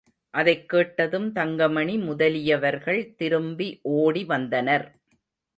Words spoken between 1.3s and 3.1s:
Thangamani முதலியவர்கள்